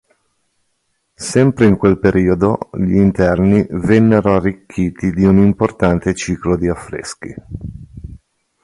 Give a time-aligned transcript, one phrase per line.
[1.29, 7.35] Sempre in quel periodo gli interni vennero arricchiti di un importante ciclo di affreschi.